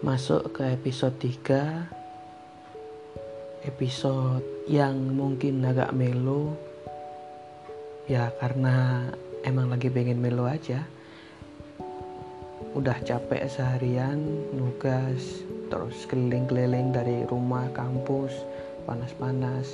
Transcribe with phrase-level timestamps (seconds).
[0.00, 6.56] Masuk ke episode 3 Episode yang mungkin agak melo.
[8.08, 9.04] Ya karena
[9.44, 10.88] emang lagi pengen melo aja.
[12.72, 14.24] Udah capek seharian
[14.56, 18.32] nugas Terus keliling-keliling dari rumah kampus
[18.88, 19.68] Panas-panas.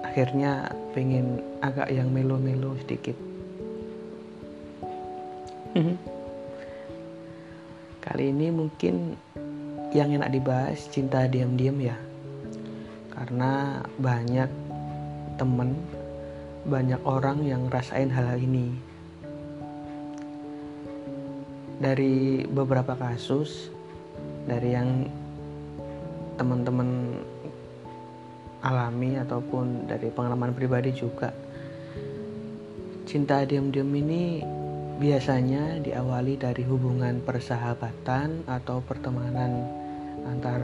[0.00, 3.20] Akhirnya pengen agak yang melo-melo sedikit
[8.14, 9.18] Kali ini mungkin
[9.90, 11.98] yang enak dibahas cinta diam-diam ya.
[13.10, 14.46] Karena banyak
[15.34, 15.74] temen,
[16.62, 18.70] banyak orang yang rasain hal-hal ini.
[21.82, 23.74] Dari beberapa kasus,
[24.46, 25.10] dari yang
[26.38, 27.18] teman-teman
[28.62, 31.34] alami ataupun dari pengalaman pribadi juga
[33.10, 34.62] cinta diam-diam ini
[34.94, 39.66] biasanya diawali dari hubungan persahabatan atau pertemanan
[40.22, 40.62] antar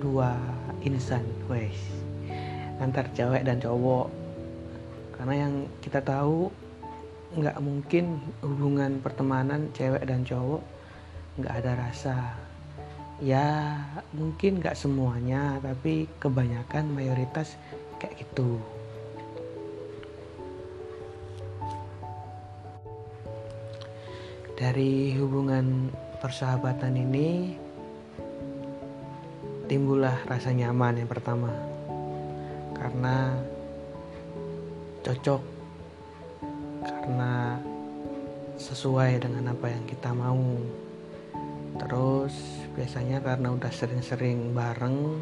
[0.00, 0.32] dua
[0.80, 1.76] insan, wes,
[2.80, 4.08] antar cewek dan cowok.
[5.16, 6.48] Karena yang kita tahu
[7.36, 10.62] nggak mungkin hubungan pertemanan cewek dan cowok
[11.36, 12.18] nggak ada rasa.
[13.20, 13.80] Ya
[14.16, 17.60] mungkin nggak semuanya, tapi kebanyakan mayoritas
[18.00, 18.60] kayak gitu.
[24.56, 27.52] Dari hubungan persahabatan ini
[29.68, 31.52] timbullah rasa nyaman yang pertama.
[32.72, 33.36] Karena
[35.04, 35.42] cocok
[36.88, 37.60] karena
[38.56, 40.56] sesuai dengan apa yang kita mau.
[41.76, 45.20] Terus biasanya karena udah sering-sering bareng,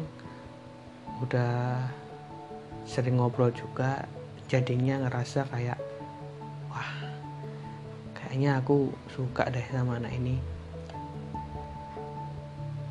[1.27, 1.83] udah
[2.87, 4.07] sering ngobrol juga,
[4.47, 5.84] jadinya ngerasa kayak
[8.35, 10.35] kayaknya aku suka deh sama anak ini.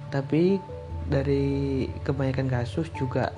[0.09, 0.57] Tapi
[1.05, 3.29] dari kebanyakan kasus juga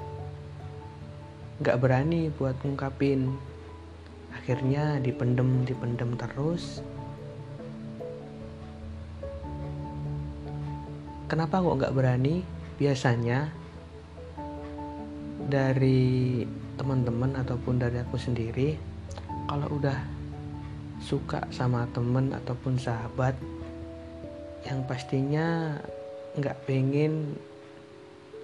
[1.58, 3.34] nggak berani buat ngungkapin.
[4.38, 6.78] Akhirnya dipendem dipendem terus.
[11.26, 12.46] Kenapa kok nggak berani?
[12.78, 13.50] Biasanya
[15.50, 16.46] dari
[16.78, 18.78] teman-teman ataupun dari aku sendiri
[19.50, 20.15] kalau udah
[21.00, 23.36] suka sama temen ataupun sahabat
[24.66, 25.78] yang pastinya
[26.36, 27.36] nggak pengen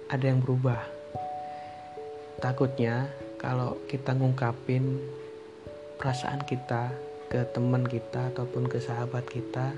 [0.09, 0.79] ada yang berubah.
[2.39, 3.09] Takutnya
[3.41, 5.01] kalau kita ngungkapin
[5.99, 6.93] perasaan kita
[7.29, 9.73] ke teman kita ataupun ke sahabat kita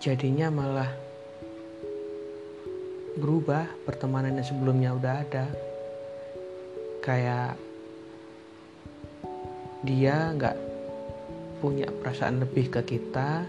[0.00, 0.90] jadinya malah
[3.20, 5.46] berubah pertemanan yang sebelumnya udah ada.
[7.00, 7.56] Kayak
[9.84, 10.69] dia nggak
[11.60, 13.44] punya perasaan lebih ke kita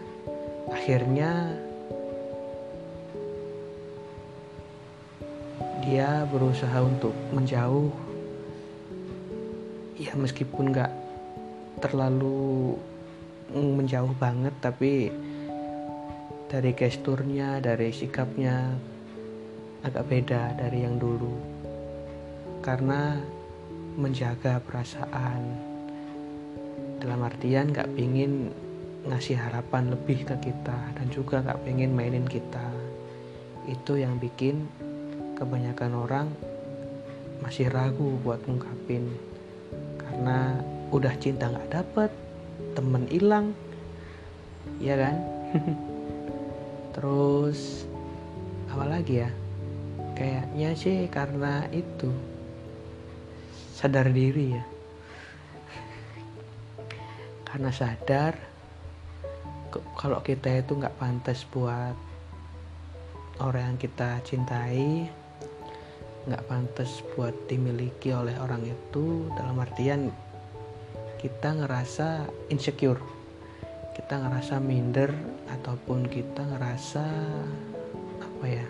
[0.68, 1.56] akhirnya
[5.82, 7.92] dia berusaha untuk menjauh.
[9.98, 10.92] Ya meskipun nggak
[11.82, 12.78] terlalu
[13.52, 15.12] menjauh banget tapi
[16.48, 18.76] dari gesturnya dari sikapnya
[19.82, 21.34] agak beda dari yang dulu.
[22.62, 23.18] Karena
[23.98, 25.71] menjaga perasaan
[27.02, 28.54] dalam artian gak pingin
[29.10, 32.62] ngasih harapan lebih ke kita dan juga gak pengen mainin kita.
[33.66, 34.70] Itu yang bikin
[35.34, 36.28] kebanyakan orang
[37.42, 39.10] masih ragu buat ngungkapin.
[39.98, 40.62] Karena
[40.94, 42.14] udah cinta gak dapet
[42.78, 43.58] temen hilang
[44.78, 45.18] ya kan?
[46.94, 47.90] Terus
[48.70, 49.30] apa lagi ya?
[50.14, 52.14] Kayaknya sih karena itu
[53.74, 54.71] sadar diri ya
[57.52, 58.34] karena sadar
[60.00, 61.96] kalau kita itu nggak pantas buat
[63.44, 65.12] orang yang kita cintai
[66.32, 70.08] nggak pantas buat dimiliki oleh orang itu dalam artian
[71.20, 73.04] kita ngerasa insecure
[74.00, 75.12] kita ngerasa minder
[75.52, 77.06] ataupun kita ngerasa
[78.24, 78.68] apa ya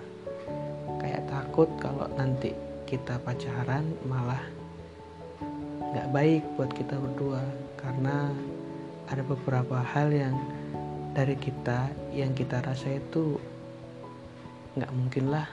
[0.98, 2.52] kayak takut kalau nanti
[2.90, 4.42] kita pacaran malah
[5.92, 7.44] nggak baik buat kita berdua.
[7.76, 8.32] Karena
[9.12, 10.40] ada beberapa hal yang
[11.12, 13.36] dari kita yang kita rasa itu
[14.80, 15.52] nggak mungkin lah.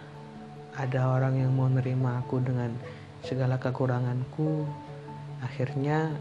[0.79, 2.71] Ada orang yang mau nerima aku dengan
[3.27, 4.63] segala kekuranganku
[5.43, 6.15] akhirnya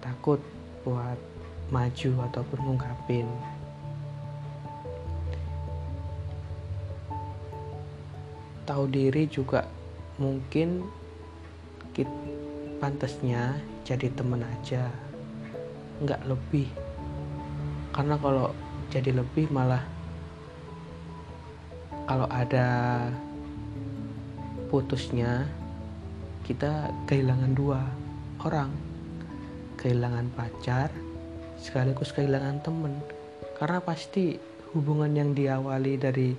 [0.00, 0.40] takut
[0.88, 1.20] buat
[1.68, 3.28] maju ataupun ngungkapin.
[8.64, 9.68] Tahu diri juga
[10.16, 10.80] mungkin
[11.92, 12.08] kita
[12.80, 14.88] pantasnya jadi temen aja
[16.02, 16.68] nggak lebih.
[17.92, 18.52] Karena kalau
[18.92, 19.82] jadi lebih malah
[22.06, 22.68] kalau ada
[24.68, 25.46] putusnya
[26.46, 27.80] kita kehilangan dua
[28.44, 28.70] orang.
[29.76, 30.88] Kehilangan pacar
[31.60, 32.98] sekaligus kehilangan temen.
[33.56, 34.36] Karena pasti
[34.76, 36.36] hubungan yang diawali dari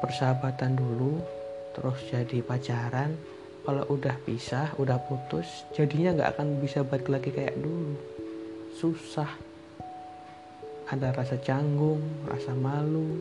[0.00, 1.20] persahabatan dulu
[1.76, 3.14] terus jadi pacaran
[3.62, 7.94] kalau udah pisah udah putus jadinya nggak akan bisa balik lagi kayak dulu
[8.80, 9.28] susah.
[10.88, 13.20] Ada rasa canggung rasa malu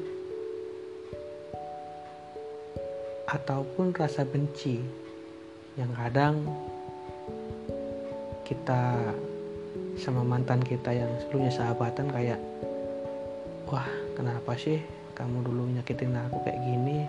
[3.27, 4.79] ataupun rasa benci
[5.75, 6.47] yang kadang
[8.47, 8.95] kita
[9.99, 12.39] sama mantan kita yang sebelumnya sahabatan kayak
[13.67, 13.85] wah
[14.15, 14.79] kenapa sih
[15.13, 17.03] kamu dulu nyakitin aku kayak gini?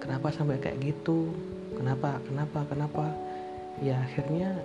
[0.00, 1.28] Kenapa sampai kayak gitu?
[1.76, 3.04] Kenapa kenapa kenapa?
[3.84, 4.56] Ya akhirnya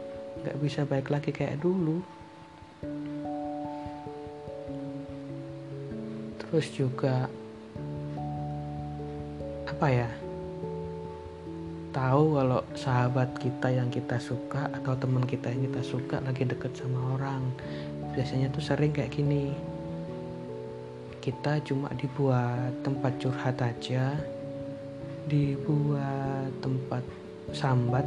[0.42, 2.02] nggak bisa baik lagi kayak dulu
[6.40, 7.26] terus juga
[9.66, 10.10] apa ya
[11.94, 16.74] tahu kalau sahabat kita yang kita suka atau teman kita yang kita suka lagi deket
[16.74, 17.42] sama orang
[18.14, 19.54] biasanya tuh sering kayak gini.
[21.24, 24.14] Kita cuma dibuat tempat curhat aja
[25.24, 27.00] dibuat tempat
[27.56, 28.04] sambat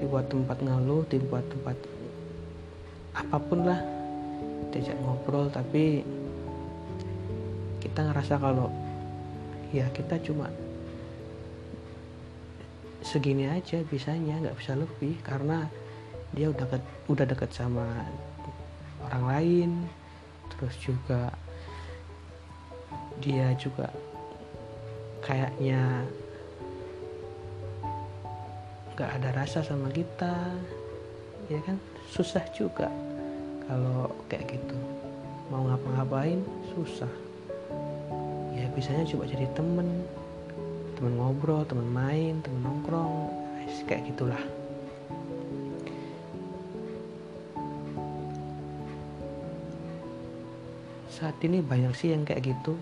[0.00, 1.76] dibuat tempat ngeluh dibuat tempat
[3.14, 3.80] apa pun lah.
[4.70, 6.06] Diajak ngobrol tapi
[7.82, 8.70] kita ngerasa kalau
[9.74, 10.46] ya kita cuma
[13.02, 15.66] segini aja bisanya nggak bisa lebih karena
[16.30, 17.86] dia udah deket, udah deket sama
[19.10, 19.70] orang lain.
[20.54, 21.34] Terus juga
[23.20, 23.90] dia juga
[25.20, 26.06] kayaknya
[28.96, 30.56] nggak ada rasa sama kita
[31.48, 31.76] ya kan
[32.10, 32.90] susah juga
[33.70, 34.76] kalau kayak gitu.
[35.46, 36.42] Mau ngapa-ngapain
[36.74, 37.10] susah.
[38.50, 40.02] Ya bisanya coba jadi temen.
[40.98, 43.30] Teman ngobrol teman main teman nongkrong.
[43.86, 44.42] Kayak gitulah.
[51.14, 52.74] Saat ini banyak sih yang kayak gitu.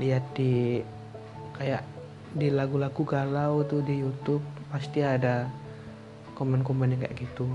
[0.00, 0.80] Lihat di
[1.52, 1.84] kayak
[2.32, 5.48] di lagu-lagu galau tuh di YouTube pasti ada
[6.36, 7.48] komen-komen yang kayak gitu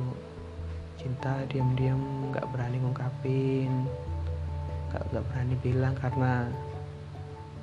[1.04, 3.84] cinta diam-diam nggak berani ngungkapin
[4.94, 6.48] nggak berani bilang karena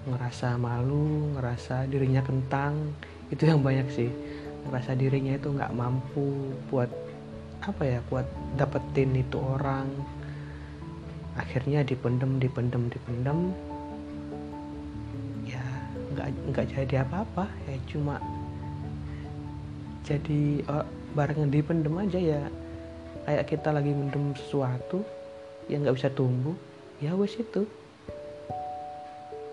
[0.09, 2.97] ngerasa malu ngerasa dirinya kentang.
[3.29, 4.11] Itu yang banyak sih.
[4.67, 6.91] Ngerasa dirinya itu nggak mampu buat
[7.61, 8.27] apa ya buat
[8.57, 9.87] dapetin itu orang.
[11.37, 13.39] Akhirnya dipendem dipendem dipendem.
[15.45, 15.65] Ya
[16.17, 17.47] nggak nggak jadi apa-apa.
[17.69, 18.19] Ya cuma
[20.03, 22.43] jadi oh, barang yang dipendem aja ya
[23.27, 25.07] kayak kita lagi mendem sesuatu
[25.71, 26.55] yang nggak bisa tumbuh
[26.99, 27.65] ya wes itu.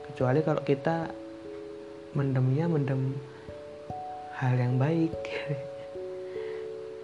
[0.09, 1.11] Kecuali kalau kita
[2.17, 3.13] mendemnya mendem
[4.37, 5.13] hal yang baik.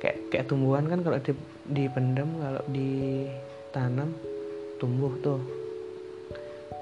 [0.03, 1.31] Kayak kayak tumbuhan kan kalau di,
[1.71, 4.11] dipendem kalau ditanam
[4.75, 5.39] tumbuh tuh.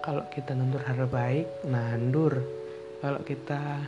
[0.02, 2.42] Kalau kita nandur hal baik nandur.
[2.98, 3.86] Kalau kita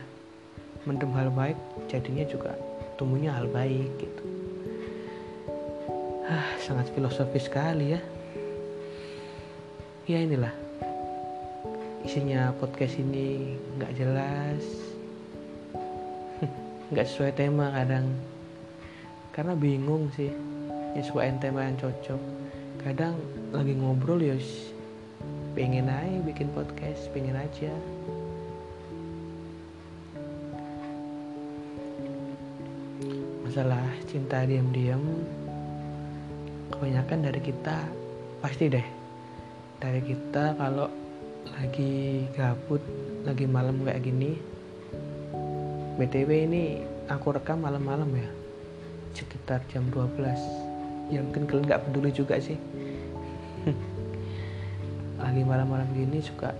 [0.86, 1.58] mendem hal baik
[1.90, 2.52] jadinya juga
[3.00, 4.43] tumbuhnya hal baik gitu
[6.24, 8.00] ah sangat filosofis sekali ya.
[10.08, 10.52] Ya inilah.
[12.04, 14.64] Isinya podcast ini nggak jelas.
[16.92, 18.08] Nggak sesuai tema kadang.
[19.32, 20.32] Karena bingung sih.
[20.96, 22.20] Nyesuaiin tema yang cocok.
[22.84, 23.16] Kadang
[23.52, 24.36] lagi ngobrol ya
[25.56, 27.72] pengen aja bikin podcast pengen aja.
[33.44, 35.00] Masalah cinta diam-diam
[36.84, 37.88] kebanyakan dari kita
[38.44, 38.84] pasti deh.
[39.80, 40.92] Dari kita kalau
[41.48, 42.84] lagi gabut
[43.24, 44.36] lagi malam kayak gini
[45.96, 48.28] btw ini aku rekam malam-malam ya
[49.16, 52.60] sekitar jam 12 ya mungkin kalian nggak peduli juga sih.
[55.24, 56.52] Lagi malam-malam gini suka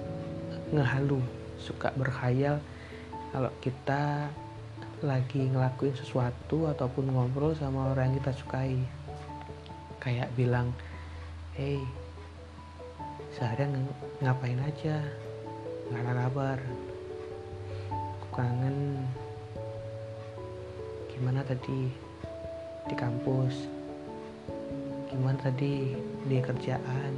[0.73, 1.21] ngehalu
[1.61, 2.64] suka berkhayal
[3.28, 4.33] kalau kita
[5.04, 9.04] lagi ngelakuin sesuatu ataupun ngobrol sama orang yang kita sukai
[10.05, 10.69] kayak bilang
[11.57, 11.81] hey
[13.33, 13.89] seharian
[14.21, 15.01] ngapain aja?
[15.89, 16.59] Nggak ada kabar.
[17.91, 19.01] Aku kangen.
[21.09, 21.89] Gimana tadi
[22.85, 23.65] di kampus?
[25.09, 25.97] Gimana tadi
[26.29, 27.13] di kerjaan?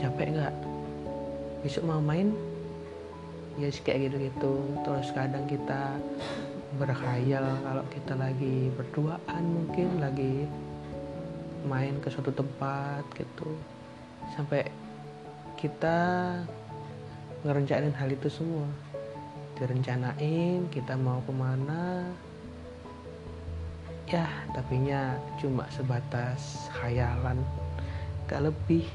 [0.00, 0.54] Capek nggak?
[1.62, 2.32] Besok mau main?
[3.60, 4.54] Ya sih kayak gitu-gitu.
[4.88, 6.00] Terus kadang kita
[6.80, 10.48] berkhayal kalau kita lagi berduaan mungkin lagi
[11.68, 13.52] main ke suatu tempat gitu.
[14.32, 14.72] Sampai
[15.60, 15.98] kita
[17.44, 18.64] ngerencanain hal itu semua.
[19.60, 22.08] Direncanain kita mau ke mana.
[24.08, 24.24] Ya
[24.56, 27.44] tapinya cuma sebatas khayalan.
[28.24, 28.88] Gak lebih.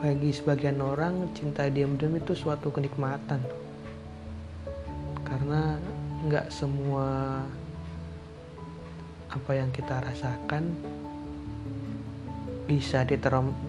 [0.00, 3.67] Bagi sebagian orang cinta diam-diam itu suatu kenikmatan
[6.28, 7.40] nggak semua
[9.32, 10.76] apa yang kita rasakan
[12.68, 13.00] bisa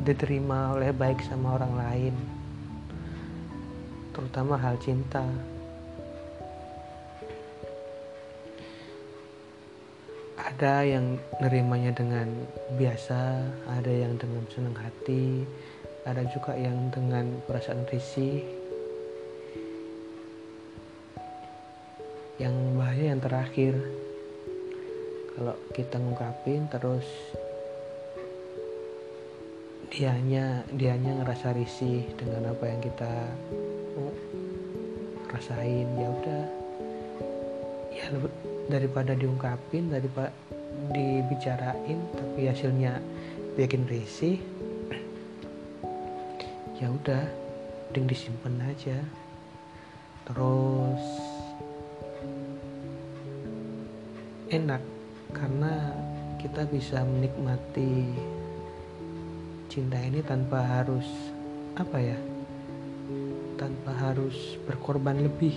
[0.03, 2.15] diterima oleh baik sama orang lain.
[4.11, 5.23] Terutama hal cinta.
[10.35, 12.27] Ada yang nerimanya dengan
[12.75, 15.47] biasa ada yang dengan senang hati
[16.03, 18.58] ada juga yang dengan perasaan risih
[22.39, 23.75] yang bahaya yang terakhir
[25.35, 27.03] kalau kita ngungkapin terus
[29.91, 33.11] dianya dianya ngerasa risih dengan apa yang kita
[35.35, 35.87] rasain.
[35.99, 36.43] Ya udah.
[37.91, 38.05] Ya
[38.71, 40.31] daripada diungkapin daripada
[40.93, 43.01] dibicarain tapi hasilnya
[43.57, 44.37] bikin risih
[46.79, 47.27] ya udah
[47.89, 48.97] mending disimpan aja.
[50.29, 51.03] Terus
[54.49, 54.81] enak
[55.29, 55.93] karena
[56.41, 58.09] kita bisa menikmati
[59.69, 61.05] cinta ini tanpa harus
[61.77, 62.17] apa ya
[63.61, 65.53] tanpa harus berkorban lebih.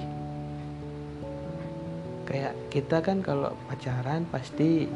[2.28, 4.90] Kayak kita kan kalau pacaran pasti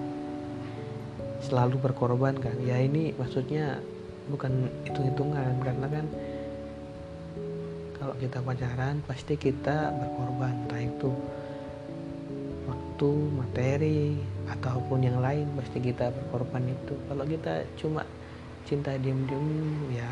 [1.41, 2.59] selalu berkorban kan.
[2.61, 3.81] Ya ini maksudnya
[4.29, 6.07] bukan hitung-hitungan karena kan
[7.97, 11.11] kalau kita pacaran pasti kita berkorban entah itu
[12.97, 14.17] waktu materi
[14.49, 16.97] ataupun yang lain pasti kita berkorban itu.
[17.05, 18.01] Kalau kita cuma
[18.65, 19.53] cinta diem-diem
[19.93, 20.09] ya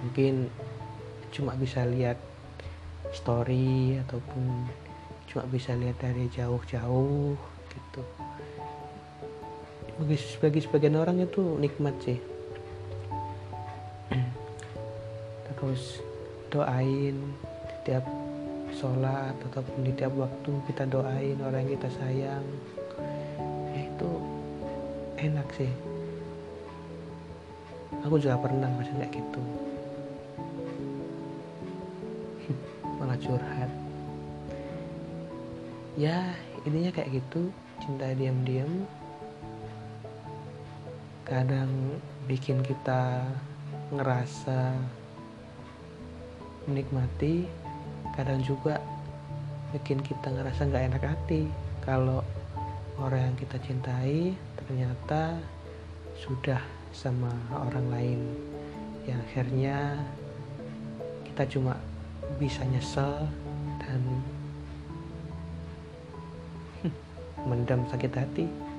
[0.00, 0.48] mungkin
[1.28, 2.16] cuma bisa lihat
[3.12, 4.64] story ataupun
[5.28, 7.36] cuma bisa lihat dari jauh-jauh
[7.68, 8.02] gitu.
[10.00, 12.16] Bagi, bagi sebagian orang itu nikmat sih.
[15.52, 16.00] Terus
[16.48, 17.36] doain
[17.68, 18.08] setiap
[18.80, 22.46] sholat ataupun di tiap waktu kita doain orang yang kita sayang.
[23.76, 24.10] Ya itu
[25.20, 25.68] enak sih.
[28.08, 29.42] Aku juga pernah macam kayak gitu.
[32.96, 33.70] Malah curhat.
[36.00, 36.32] Ya
[36.64, 37.52] intinya kayak gitu.
[37.84, 38.88] Cinta diam-diam.
[41.28, 43.28] Kadang bikin kita
[43.92, 44.72] ngerasa
[46.64, 47.59] menikmati
[48.14, 48.78] kadang juga
[49.70, 51.46] bikin kita ngerasa nggak enak hati.
[51.84, 52.22] Kalau
[53.00, 55.38] orang yang kita cintai ternyata
[56.18, 58.20] sudah sama orang lain.
[59.08, 59.78] Yang akhirnya
[61.26, 61.74] kita cuma
[62.36, 63.26] bisa nyesel
[63.80, 64.00] dan
[67.48, 68.69] mendam sakit hati